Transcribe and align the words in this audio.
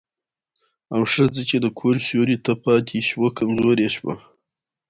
او 0.93 1.01
ښځه 1.13 1.41
چې 1.49 1.57
د 1.63 1.65
کور 1.79 1.95
سيوري 2.07 2.37
ته 2.45 2.51
پاتې 2.65 2.99
شوه، 3.09 3.27
کمزورې 3.37 3.87
شوه. 3.95 4.13